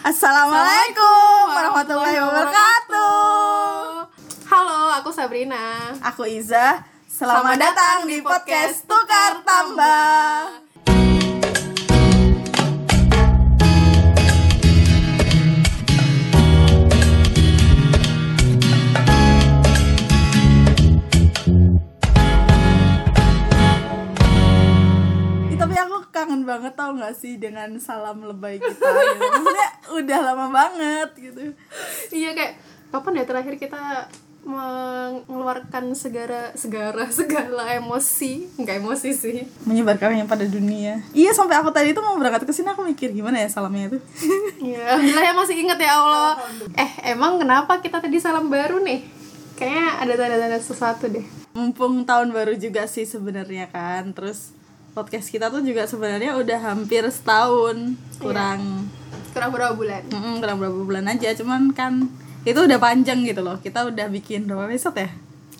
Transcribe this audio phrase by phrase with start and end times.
[0.00, 4.08] Assalamualaikum warahmatullahi wabarakatuh.
[4.48, 5.92] Halo, aku Sabrina.
[6.00, 6.80] Aku Iza.
[7.04, 10.69] Selamat, datang di podcast Tukar Tambah.
[26.60, 29.24] Banget tau gak sih dengan salam lebay kita gitu.
[29.24, 31.56] Maksudnya udah lama banget gitu
[32.12, 32.52] Iya kayak
[32.92, 41.04] kapan ya terakhir kita mengeluarkan segala segala segala emosi nggak emosi sih menyebarkannya pada dunia.
[41.12, 43.98] Iya sampai aku tadi itu mau berangkat ke sini aku mikir gimana ya salamnya itu.
[44.60, 46.32] Iya, alhamdulillah ya masih inget ya Allah.
[46.76, 49.00] Eh, emang kenapa kita tadi salam baru nih?
[49.56, 51.24] Kayaknya ada tanda-tanda sesuatu deh.
[51.56, 54.12] Mumpung tahun baru juga sih sebenarnya kan.
[54.12, 54.52] Terus
[54.90, 58.90] podcast kita tuh juga sebenarnya udah hampir setahun kurang
[59.30, 60.02] Kurang berapa bulan?
[60.06, 62.10] Mm-mm, kurang berapa bulan aja cuman kan
[62.42, 65.10] itu udah panjang gitu loh kita udah bikin berapa episode ya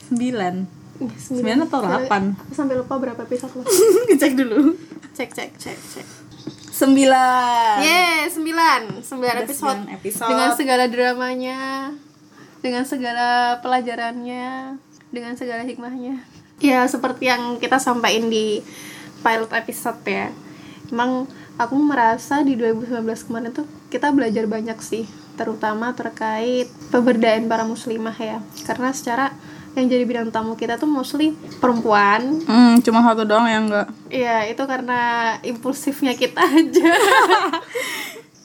[0.04, 0.54] sembilan
[1.00, 2.36] Sembilan atau delapan?
[2.36, 3.64] Aku sampai lupa berapa episode loh.
[4.20, 4.76] cek dulu
[5.10, 6.06] Cek, cek, cek, cek.
[6.70, 9.80] sembilan Yeay, sembilan Sembilan episode.
[9.80, 10.28] sembilan episode.
[10.28, 11.60] Dengan segala dramanya
[12.60, 13.26] Dengan segala
[13.60, 14.76] pelajarannya
[15.08, 16.20] Dengan segala hikmahnya
[16.60, 18.60] Ya, seperti yang kita sampaikan di
[19.20, 20.28] pilot episode ya.
[20.90, 25.06] Emang aku merasa di 2019 kemarin tuh kita belajar banyak sih
[25.40, 28.44] Terutama terkait pemberdayaan para muslimah ya.
[28.68, 29.32] Karena secara
[29.72, 31.32] yang jadi bidang tamu kita tuh mostly
[31.64, 32.44] perempuan.
[32.44, 33.88] Hmm, cuma satu doang yang enggak.
[34.12, 36.92] Iya, itu karena impulsifnya kita aja.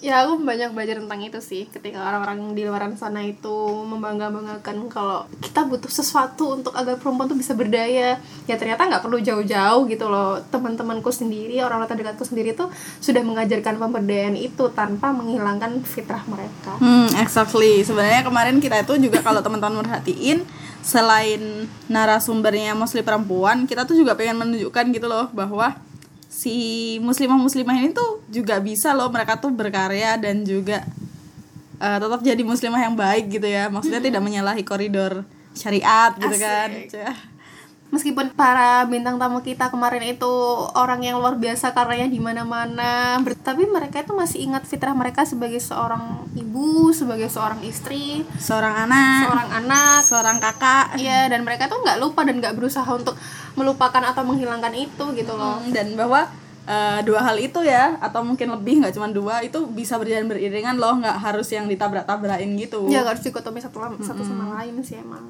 [0.06, 1.66] ya, aku banyak belajar tentang itu sih.
[1.74, 7.34] Ketika orang-orang di luar sana itu membangga-banggakan kalau kita butuh sesuatu untuk agar perempuan tuh
[7.34, 8.22] bisa berdaya.
[8.46, 10.38] Ya ternyata nggak perlu jauh-jauh gitu loh.
[10.54, 12.70] Teman-temanku sendiri, orang-orang terdekatku sendiri tuh
[13.02, 16.78] sudah mengajarkan pemberdayaan itu tanpa menghilangkan fitrah mereka.
[16.78, 17.82] Hmm, exactly.
[17.82, 20.46] Sebenarnya kemarin kita itu juga kalau teman-teman merhatiin
[20.86, 25.74] selain narasumbernya mostly perempuan, kita tuh juga pengen menunjukkan gitu loh bahwa
[26.36, 26.56] si
[27.00, 30.84] muslimah-muslimah ini tuh juga bisa loh mereka tuh berkarya dan juga
[31.80, 33.72] eh, tetap jadi muslimah yang baik gitu ya.
[33.72, 35.24] Maksudnya tidak menyalahi koridor
[35.56, 36.70] syariat gitu kan.
[36.76, 37.36] Asik.
[37.96, 40.34] Meskipun para bintang tamu kita kemarin itu
[40.76, 45.62] orang yang luar biasa karyanya di mana-mana, tapi mereka itu masih ingat fitrah mereka sebagai
[45.64, 51.80] seorang ibu, sebagai seorang istri, Seorang anak, seorang anak, seorang kakak Iya, dan mereka tuh
[51.86, 53.16] nggak lupa dan nggak berusaha untuk
[53.56, 55.58] melupakan atau menghilangkan itu gitu loh.
[55.58, 56.28] Hmm, dan bahwa
[56.66, 60.76] eh, dua hal itu ya atau mungkin lebih nggak cuma dua itu bisa berjalan beriringan
[60.76, 64.82] loh nggak harus yang ditabrak-tabrakin gitu Ya nggak harus dikotomi satu lam- satu sama lain
[64.82, 65.24] sih emang.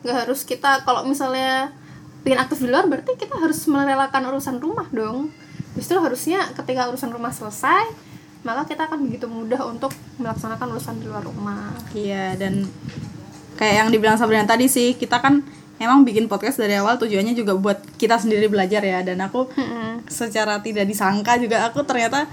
[0.00, 1.70] Nggak harus kita kalau misalnya
[2.20, 5.28] pengen aktif di luar berarti kita harus merelakan urusan rumah dong.
[5.74, 7.90] Justru harusnya ketika urusan rumah selesai,
[8.40, 11.74] maka kita akan begitu mudah untuk melaksanakan urusan di luar rumah.
[11.92, 12.64] iya dan
[13.54, 15.44] kayak yang dibilang Sabrina tadi sih kita kan
[15.78, 19.50] emang bikin podcast dari awal tujuannya juga buat kita sendiri belajar ya dan aku
[20.06, 22.28] secara tidak disangka juga aku ternyata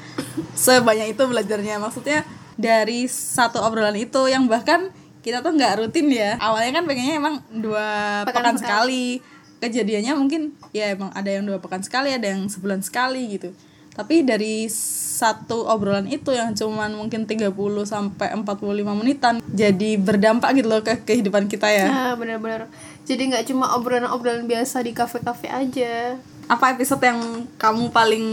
[0.53, 1.81] sebanyak itu belajarnya.
[1.81, 2.24] Maksudnya
[2.59, 6.38] dari satu obrolan itu yang bahkan kita tuh nggak rutin ya.
[6.41, 7.88] Awalnya kan pengennya emang dua
[8.25, 9.22] Pekan pekan, sekali.
[9.62, 13.53] kejadiannya mungkin ya emang ada yang dua pekan sekali ada yang sebulan sekali gitu.
[13.91, 17.51] Tapi dari satu obrolan itu yang cuman mungkin 30
[17.84, 18.47] sampai 45
[18.96, 21.85] menitan jadi berdampak gitu loh ke kehidupan kita ya.
[21.91, 22.72] Nah, benar-benar.
[23.01, 26.16] Jadi nggak cuma obrolan-obrolan biasa di kafe-kafe aja.
[26.51, 28.25] apa episode yang kamu paling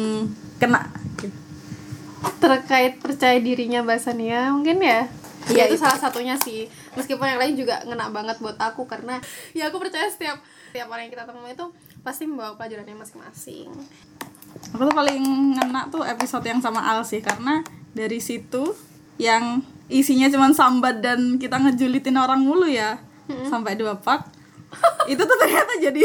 [0.59, 0.91] kena?
[2.43, 5.07] Terkait percaya dirinya bahasa Nia mungkin ya?
[5.49, 5.83] Iya, Iya itu itu.
[5.87, 6.67] salah satunya sih.
[6.99, 9.23] Meskipun yang lain juga ngena banget buat aku karena
[9.55, 11.67] ya aku percaya setiap setiap orang yang kita temui itu
[12.03, 13.71] pasti membawa pelajarannya masing-masing.
[14.75, 15.23] Aku tuh paling
[15.55, 17.63] ngena tuh episode yang sama Al sih karena
[17.95, 18.75] dari situ
[19.17, 22.99] yang isinya cuman sambat dan kita ngejulitin orang mulu ya.
[23.47, 24.38] Sampai dua pak
[25.13, 26.03] itu tuh ternyata jadi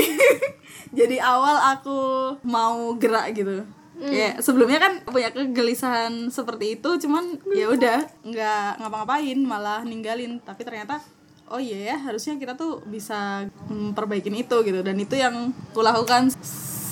[0.99, 1.99] jadi awal aku
[2.45, 3.63] mau gerak gitu.
[3.93, 10.41] Ya sebelumnya kan punya kegelisahan seperti itu cuman ya udah nggak ngapa-ngapain malah ninggalin.
[10.41, 10.99] Tapi ternyata
[11.53, 14.79] oh iya ya harusnya kita tuh bisa memperbaikin itu gitu.
[14.81, 16.33] Dan itu yang kulakukan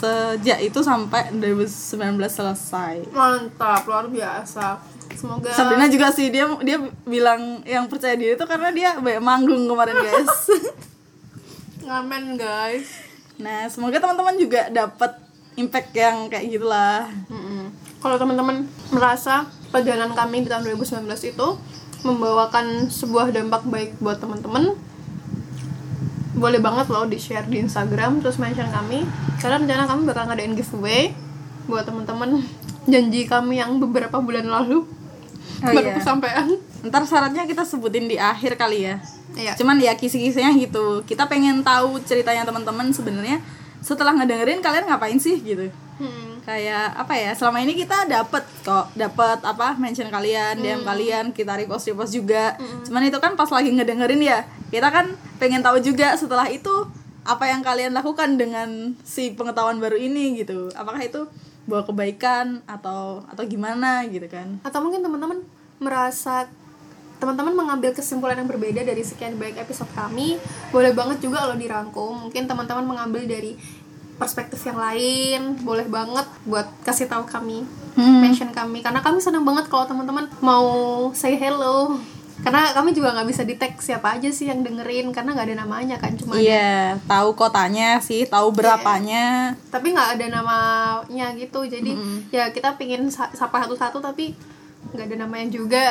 [0.02, 3.10] sejak itu sampai 2019 selesai.
[3.14, 4.82] Mantap luar biasa.
[5.12, 9.68] Semoga Sabrina juga sih dia dia bilang yang percaya diri itu karena dia banyak manggung
[9.68, 10.32] kemarin guys.
[11.82, 12.88] ngamen guys.
[13.38, 15.18] Nah semoga teman-teman juga dapat
[15.58, 17.10] impact yang kayak gitulah.
[18.02, 21.48] Kalau teman-teman merasa perjalanan kami di tahun 2019 itu
[22.02, 24.74] membawakan sebuah dampak baik buat teman-teman
[26.32, 29.06] boleh banget loh di share di Instagram terus mention kami.
[29.38, 31.14] Karena rencana kami bakal ngadain giveaway
[31.70, 32.42] buat teman-teman.
[32.90, 34.90] Janji kami yang beberapa bulan lalu
[35.62, 35.98] Oh, baru iya.
[36.02, 36.48] kesampaian
[36.88, 38.96] ntar syaratnya kita sebutin di akhir kali ya.
[39.38, 39.54] Iya.
[39.56, 41.06] Cuman ya kisi-kisinya gitu.
[41.06, 43.40] Kita pengen tahu ceritanya teman-teman sebenarnya
[43.82, 45.70] setelah ngedengerin kalian ngapain sih gitu.
[46.02, 46.42] Hmm.
[46.42, 51.54] kayak apa ya selama ini kita dapet kok dapet apa mention kalian DM kalian kita
[51.54, 52.58] repost repost juga.
[52.82, 54.42] Cuman itu kan pas lagi ngedengerin ya
[54.74, 56.90] kita kan pengen tahu juga setelah itu
[57.22, 60.74] apa yang kalian lakukan dengan si pengetahuan baru ini gitu.
[60.74, 61.30] Apakah itu
[61.70, 64.58] bawa kebaikan atau atau gimana gitu kan.
[64.66, 65.46] Atau mungkin teman-teman
[65.78, 66.50] merasa
[67.22, 72.28] teman-teman mengambil kesimpulan yang berbeda dari sekian banyak episode kami boleh banget juga lo dirangkum.
[72.28, 73.54] Mungkin teman-teman mengambil dari
[74.18, 78.24] perspektif yang lain boleh banget buat kasih tahu kami Hmm.
[78.24, 78.80] mention kami.
[78.80, 80.66] Karena kami senang banget kalau teman-teman mau
[81.12, 82.00] say hello.
[82.42, 85.58] Karena kami juga nggak bisa di tag siapa aja sih yang dengerin karena nggak ada
[85.62, 89.54] namanya kan cuma iya tahu kotanya sih tahu berapanya.
[89.70, 91.62] Tapi nggak ada namanya gitu.
[91.64, 91.94] Jadi
[92.30, 94.34] ya kita pingin sa- sapa satu-satu tapi
[94.90, 95.86] nggak ada namanya juga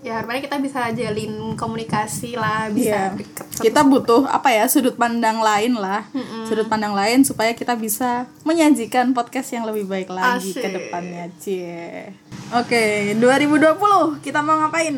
[0.00, 3.18] ya harapannya kita bisa jalin komunikasi lah bisa Iya.
[3.20, 6.08] deket kita butuh apa ya sudut pandang lain lah.
[6.44, 10.64] Sudut pandang lain supaya kita bisa menyajikan podcast yang lebih baik lagi Asik.
[10.64, 11.28] ke depannya.
[11.36, 12.16] Cie.
[12.50, 13.76] Oke 2020
[14.18, 14.96] kita mau ngapain?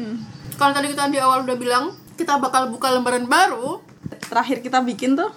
[0.54, 1.84] Kalau tadi kita di awal udah bilang
[2.14, 3.82] kita bakal buka lembaran baru.
[4.22, 5.28] Terakhir kita bikin tuh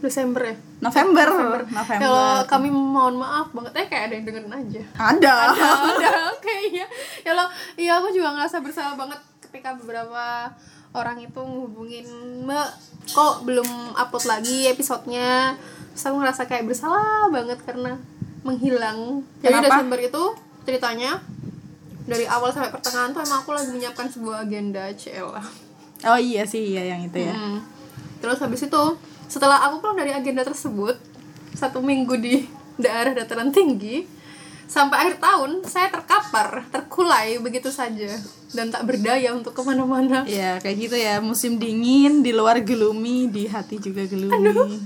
[0.00, 0.56] Desember ya?
[0.80, 1.28] November.
[1.28, 1.60] November,
[2.00, 4.82] kalau kami mohon maaf banget eh kayak ada yang dengerin aja.
[4.96, 5.34] Ada.
[5.54, 6.86] Ada oke iya.
[7.24, 7.44] Ya lo
[7.76, 10.50] iya aku juga ngerasa bersalah banget ketika beberapa
[10.96, 12.06] orang itu ngehubungin
[12.48, 12.68] mbak.
[13.12, 15.54] Kok belum upload lagi episodenya?
[15.94, 18.00] Terus aku ngerasa kayak bersalah banget karena
[18.42, 19.20] menghilang.
[19.44, 19.68] Jadi Kenapa?
[19.78, 20.22] Desember itu
[20.64, 21.20] ceritanya
[22.10, 25.30] dari awal sampai pertengahan tuh emang aku lagi menyiapkan sebuah agenda CL
[26.00, 27.34] oh iya sih iya yang itu ya.
[27.34, 27.62] Hmm.
[28.18, 28.82] terus habis itu
[29.30, 30.98] setelah aku pulang dari agenda tersebut
[31.54, 32.42] satu minggu di
[32.74, 34.02] daerah dataran tinggi
[34.70, 38.10] sampai akhir tahun saya terkapar terkulai begitu saja
[38.54, 40.22] dan tak berdaya untuk ke mana-mana.
[40.26, 41.18] Iya kayak gitu ya.
[41.18, 44.78] Musim dingin di luar gelumi di hati juga gelumi.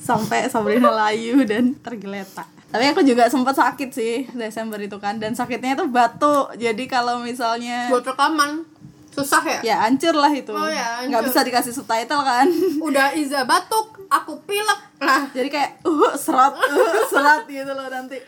[0.00, 2.48] Sampai Sabrina layu dan tergeletak.
[2.70, 5.16] Tapi aku juga sempat sakit sih Desember itu kan.
[5.16, 6.56] Dan sakitnya itu batuk.
[6.56, 8.64] Jadi kalau misalnya buat rekaman
[9.10, 9.60] susah ya?
[9.60, 10.54] Ya hancur lah itu.
[10.54, 12.46] Oh, ya, nggak bisa dikasih subtitle kan.
[12.78, 14.80] Udah Iza batuk aku pilek.
[14.98, 18.18] Nah jadi kayak uh serat uh, serat gitu loh nanti.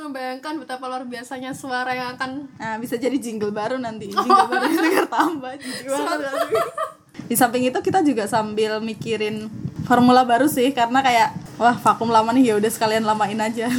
[0.00, 4.10] Bayangkan betapa luar biasanya suara yang akan nah bisa jadi jingle baru nanti.
[4.10, 5.52] Jingle baru dengar tambah
[7.30, 9.46] di samping itu kita juga sambil mikirin
[9.86, 11.30] formula baru sih karena kayak
[11.62, 13.70] wah vakum lama nih ya udah sekalian lamain aja.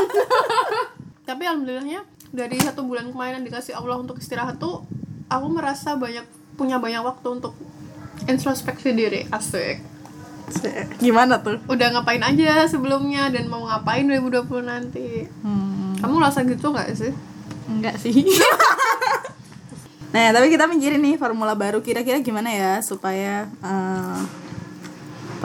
[1.28, 2.04] Tapi alhamdulillahnya
[2.36, 4.84] dari satu bulan kemarin yang dikasih Allah untuk istirahat tuh
[5.32, 6.28] aku merasa banyak
[6.60, 7.56] punya banyak waktu untuk
[8.28, 9.95] introspeksi diri asik
[11.04, 11.58] gimana tuh?
[11.66, 15.26] Udah ngapain aja sebelumnya dan mau ngapain 2020 nanti.
[15.42, 17.12] Hmm, kamu rasa gitu nggak sih?
[17.66, 18.14] Enggak sih.
[20.16, 24.20] Nah tapi kita mikirin nih formula baru kira-kira gimana ya supaya eh,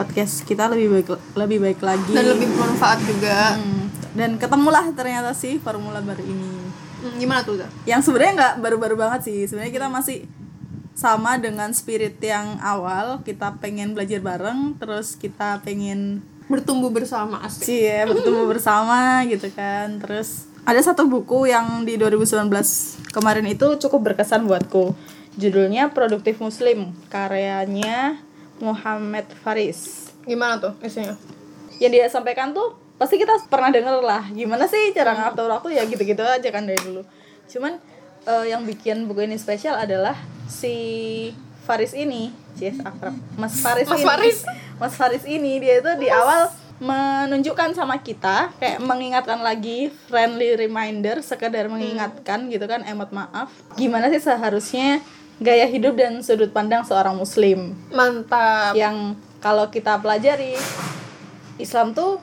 [0.00, 2.08] podcast kita lebih baik lebih baik lagi.
[2.08, 3.60] Dan lebih bermanfaat juga.
[3.60, 6.56] Hmm, dan ketemulah ternyata sih formula baru ini.
[7.04, 9.44] Hmm, gimana tuh yang sebenarnya nggak baru-baru banget sih.
[9.44, 10.24] Sebenarnya kita masih
[10.92, 16.20] sama dengan spirit yang awal kita pengen belajar bareng terus kita pengen
[16.52, 17.64] bertumbuh bersama asik.
[17.64, 19.96] Cie bertemu bersama gitu kan.
[20.02, 22.48] Terus ada satu buku yang di 2019
[23.10, 24.92] kemarin itu cukup berkesan buatku.
[25.40, 28.20] Judulnya produktif muslim karyanya
[28.60, 30.12] Muhammad Faris.
[30.28, 31.16] Gimana tuh isinya
[31.82, 34.28] yang dia sampaikan tuh pasti kita pernah denger lah.
[34.30, 37.02] Gimana sih cara ngatur waktu ya gitu-gitu aja kan dari dulu.
[37.50, 37.80] Cuman
[38.28, 40.14] eh, yang bikin buku ini spesial adalah
[40.52, 40.76] si
[41.64, 43.16] Faris ini Cies akrab.
[43.40, 44.06] Mas Faris Mas ini.
[44.06, 44.38] Faris.
[44.80, 51.22] Mas Faris ini dia itu di awal menunjukkan sama kita kayak mengingatkan lagi friendly reminder
[51.22, 53.54] sekedar mengingatkan gitu kan emot maaf.
[53.78, 54.98] Gimana sih seharusnya
[55.38, 57.78] gaya hidup dan sudut pandang seorang muslim?
[57.94, 58.74] Mantap.
[58.74, 60.58] Yang kalau kita pelajari
[61.62, 62.18] Islam tuh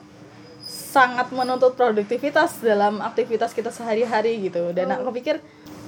[0.68, 4.76] sangat menuntut produktivitas dalam aktivitas kita sehari-hari gitu.
[4.76, 5.40] Dan aku pikir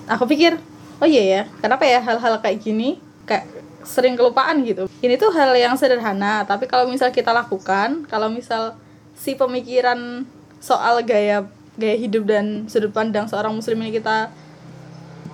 [0.09, 0.57] aku pikir
[1.03, 3.51] oh iya ya kenapa ya hal-hal kayak gini kayak
[3.83, 4.87] sering kelupaan gitu?
[5.03, 8.79] Ini tuh hal yang sederhana tapi kalau misal kita lakukan kalau misal
[9.19, 10.23] si pemikiran
[10.63, 11.43] soal gaya
[11.75, 14.31] gaya hidup dan sudut pandang seorang muslim ini kita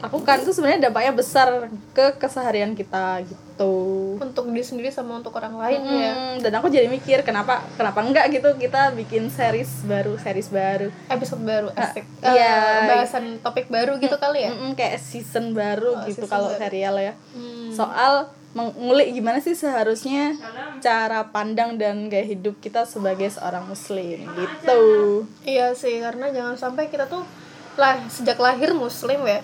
[0.01, 1.49] lakukan itu sebenarnya dampaknya besar
[1.91, 3.75] ke keseharian kita gitu
[4.17, 7.99] untuk diri sendiri sama untuk orang lain ya Hmm, dan aku jadi mikir kenapa kenapa
[8.01, 12.55] enggak gitu kita bikin series baru series baru episode baru asik Ah, iya.
[12.77, 16.49] Eh, bahasan topik baru gitu kali ya Mm-mm, kayak season baru Oh, gitu season kalau
[16.49, 16.61] baru.
[16.61, 17.71] serial ya Hmm.
[17.71, 18.15] soal
[18.51, 20.33] mengulik gimana sih seharusnya
[20.79, 26.87] cara pandang dan gaya hidup kita sebagai seorang muslim gitu Iya sih, karena jangan sampai
[26.87, 27.27] kita tuh
[27.75, 29.43] lah sejak lahir muslim ya.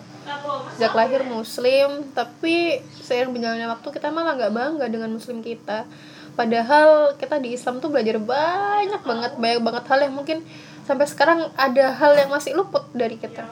[0.74, 5.86] Sejak lahir muslim tapi seiring berjalannya waktu kita malah nggak bangga dengan muslim kita.
[6.34, 10.42] Padahal kita di Islam tuh belajar banyak banget banyak banget hal yang mungkin
[10.82, 13.46] sampai sekarang ada hal yang masih luput dari kita.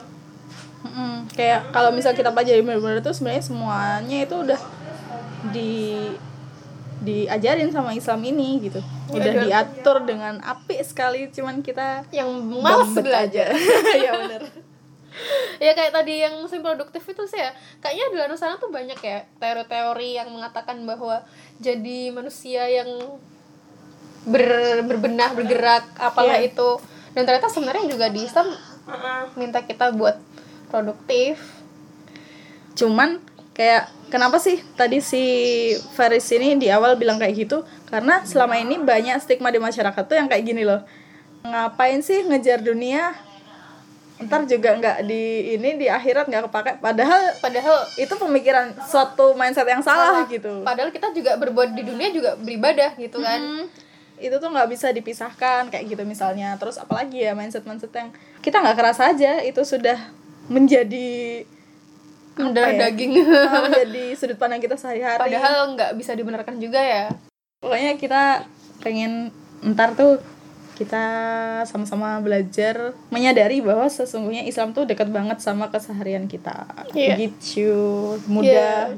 [0.83, 1.31] Mm-mm.
[1.31, 4.59] kayak kalau misal kita pelajari benar-benar tuh sebenarnya semuanya itu udah
[5.55, 6.11] di
[6.99, 8.83] diajarin sama Islam ini gitu.
[9.15, 12.27] Udah Iya, diatur dengan apik sekali cuman kita yang
[12.59, 13.55] malas belajar.
[14.03, 14.62] Ya benar
[15.57, 17.51] ya kayak tadi yang muslim produktif itu sih ya.
[17.79, 21.21] Kayaknya di luar sana tuh banyak ya teori-teori yang mengatakan bahwa
[21.57, 22.89] jadi manusia yang
[24.25, 24.43] ber,
[24.87, 26.51] berbenah bergerak apalah Iya.
[26.51, 26.69] itu.
[27.13, 28.49] Dan ternyata sebenarnya juga di Islam
[29.37, 30.17] minta kita buat
[30.67, 31.37] produktif.
[32.73, 33.21] Cuman
[33.53, 35.23] kayak kenapa sih tadi si
[35.93, 37.61] Faris ini di awal bilang kayak gitu?
[37.85, 40.81] Karena selama ini banyak stigma di masyarakat tuh yang kayak gini loh.
[41.45, 43.13] Ngapain sih ngejar dunia
[44.21, 46.71] ntar juga nggak di ini di akhirat nggak kepake.
[46.79, 50.61] Padahal padahal itu pemikiran suatu mindset yang salah, gitu.
[50.61, 53.41] Padahal kita juga berbuat di dunia juga beribadah gitu kan.
[53.41, 53.65] Hmm,
[54.21, 56.53] itu tuh nggak bisa dipisahkan kayak gitu misalnya.
[56.61, 58.13] Terus apalagi ya mindset mindset yang
[58.45, 59.97] kita nggak kerasa aja itu sudah
[60.47, 61.43] menjadi
[62.37, 62.79] mendarah ya?
[62.89, 63.11] daging.
[63.49, 65.21] Ah, menjadi sudut pandang kita sehari-hari.
[65.21, 67.09] Padahal nggak bisa dibenarkan juga ya.
[67.61, 68.45] Pokoknya kita
[68.83, 69.31] pengen
[69.63, 70.19] ntar tuh
[70.73, 71.03] kita
[71.63, 77.15] sama-sama belajar menyadari bahwa sesungguhnya Islam tuh dekat banget sama keseharian kita Iya.
[77.15, 77.71] gitu
[78.25, 78.97] mudah Iya.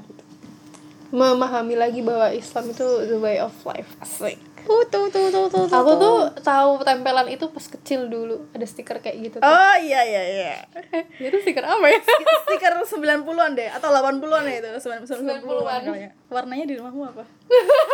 [1.08, 5.62] memahami lagi bahwa Islam itu the way of life asik Uh, tuh, tuh, tuh, tuh,
[5.62, 6.02] tuh, aku tuh.
[6.26, 9.46] tuh tahu tempelan itu pas kecil dulu ada stiker kayak gitu tuh.
[9.46, 10.54] oh iya iya iya
[11.22, 12.02] itu stiker apa ya
[12.50, 15.82] stiker 90-an deh atau 80-an ya itu 90-an 90-an.
[15.86, 16.10] kayaknya.
[16.34, 17.22] warnanya di rumahmu apa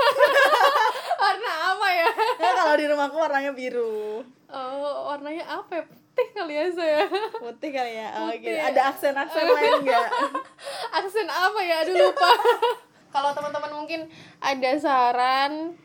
[1.91, 2.07] ya?
[2.39, 4.23] Ya kalau di rumahku warnanya biru.
[4.47, 5.83] Oh warnanya apa ya?
[6.11, 7.07] Putih kali ya saya
[7.39, 8.07] putih kali ya?
[8.19, 8.51] Oh, Putih.
[8.51, 8.59] gitu.
[8.59, 10.07] ada aksen-aksen lain enggak
[10.99, 11.75] aksen apa ya?
[11.87, 12.31] Aduh lupa.
[13.15, 14.01] Kalau teman-teman mungkin
[14.39, 15.75] ada saran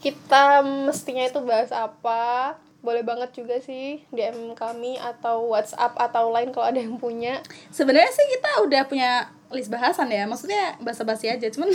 [0.00, 2.56] kita mestinya itu bahas apa?
[2.80, 7.44] Boleh banget juga sih DM kami atau WhatsApp atau lain kalau ada yang punya.
[7.68, 10.24] Sebenarnya sih kita udah punya list bahasan ya.
[10.26, 11.68] Maksudnya basa-basi aja cuman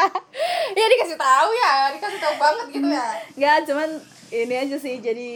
[0.78, 3.08] ya dikasih tahu ya dikasih tahu banget gitu ya.
[3.36, 3.88] Nggak, cuman
[4.34, 5.30] ini aja sih jadi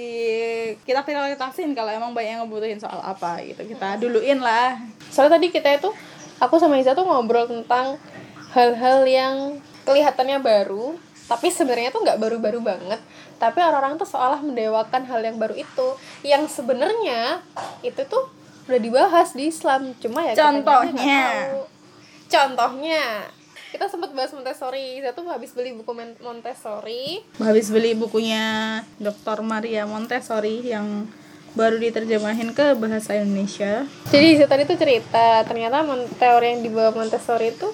[0.83, 3.63] kita prioritasin kalau emang banyak yang ngebutuhin soal apa gitu.
[3.69, 4.81] Kita duluin lah.
[5.13, 5.93] Soalnya tadi kita itu
[6.41, 8.01] aku sama Iza tuh ngobrol tentang
[8.57, 10.97] hal-hal yang kelihatannya baru
[11.29, 13.01] tapi sebenarnya tuh nggak baru-baru banget.
[13.37, 15.95] Tapi orang-orang tuh seolah mendewakan hal yang baru itu.
[16.25, 17.45] Yang sebenarnya
[17.85, 18.33] itu tuh
[18.69, 21.57] udah dibahas di Islam cuma ya Contohnya?
[22.29, 23.25] contohnya
[23.73, 29.41] kita sempat bahas Montessori Iza tuh habis beli buku Montessori habis beli bukunya Dr.
[29.41, 31.09] Maria Montessori yang
[31.57, 35.89] baru diterjemahin ke bahasa Indonesia Jadi Iza tadi tuh cerita ternyata
[36.21, 37.73] teori yang dibawa Montessori itu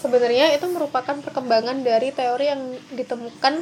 [0.00, 2.62] sebenarnya itu merupakan perkembangan dari teori yang
[2.96, 3.60] ditemukan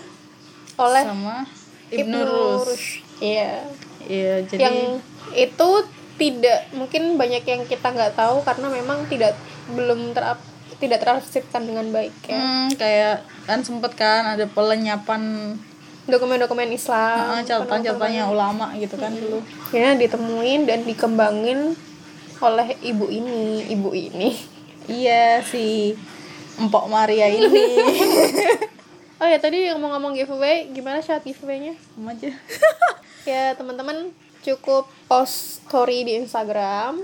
[0.78, 1.46] oleh sama
[1.90, 2.94] Ibnu Ibnu Rus Rushd.
[3.22, 3.54] Iya.
[4.04, 4.78] Iya, jadi Yang
[5.32, 5.68] itu
[6.14, 9.34] tidak mungkin banyak yang kita nggak tahu karena memang tidak
[9.74, 10.22] belum ter
[10.78, 12.38] tidak terarsikan dengan baik ya.
[12.38, 13.16] hmm, kayak
[13.46, 15.54] kan sempet kan ada pelenyapan
[16.04, 19.40] Dokumen-dokumen Islam, ah, catatan-catatannya ulama gitu kan dulu
[19.72, 21.72] ya ditemuin dan dikembangin
[22.44, 24.36] oleh ibu ini, ibu ini.
[24.84, 25.96] iya si
[26.60, 27.66] Empok Maria ini
[29.22, 31.72] Oh ya tadi ngomong-ngomong giveaway, gimana syarat giveaway-nya?
[31.96, 32.34] Sama aja
[33.24, 34.12] ya teman-teman
[34.44, 37.00] cukup post story di Instagram.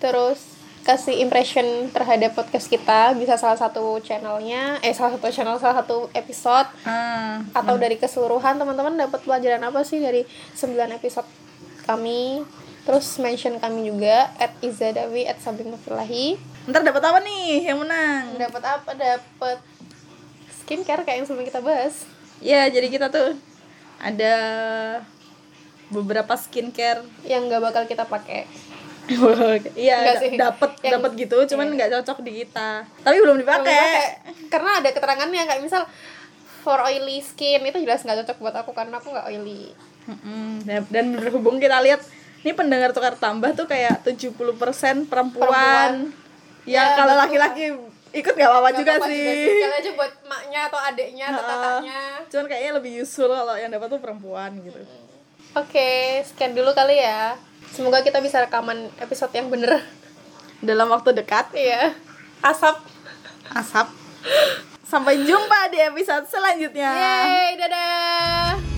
[0.00, 0.40] Terus
[0.82, 6.10] kasih impression terhadap podcast kita bisa salah satu channelnya eh salah satu channel salah satu
[6.10, 6.66] episode.
[6.82, 10.26] Ah, atau dari keseluruhan teman-teman dapat pelajaran apa sih dari
[10.58, 11.28] 9 episode
[11.86, 12.42] kami?
[12.82, 16.34] Terus mention kami juga at izadawi at sabinafilahi
[16.66, 18.38] ntar dapat apa nih yang menang?
[18.38, 18.90] Dapat apa?
[18.94, 19.58] Dapat
[20.62, 22.06] skincare kayak yang sebelum kita bahas.
[22.42, 23.38] Ya jadi kita tuh
[24.02, 24.34] ada
[25.92, 28.48] beberapa skincare yang nggak bakal kita pakai.
[29.74, 32.86] Iya dapat dapat gitu cuman nggak cocok di kita.
[33.02, 34.22] Tapi belum dipakai.
[34.46, 35.82] karena ada keterangannya kayak misal
[36.62, 39.74] for oily skin itu jelas nggak cocok buat aku karena aku nggak oily.
[40.02, 40.62] Mm-mm.
[40.62, 42.02] Dan- dan berhubung kita lihat
[42.42, 44.34] ini pendengar tukar tambah tuh kayak 70%
[45.06, 45.92] perempuan, Perempuan.
[46.62, 47.70] ya, Ya, kalau laki-laki
[48.12, 49.46] ikut nggak apa-apa juga apa-apa sih.
[49.50, 52.00] Sekali aja buat maknya atau adiknya atau kakaknya.
[52.28, 54.78] Cuman kayaknya lebih useful kalau yang dapat tuh perempuan gitu
[55.56, 55.88] oke
[56.28, 57.36] sekian dulu kali ya.
[57.72, 59.80] Semoga kita bisa rekaman episode yang bener.
[60.60, 61.52] Dalam waktu dekat.
[61.56, 61.96] Iya.
[62.44, 62.76] Asap.
[63.56, 63.88] Asap.
[64.84, 66.92] Sampai jumpa di episode selanjutnya.
[66.92, 68.71] Yeay, dadah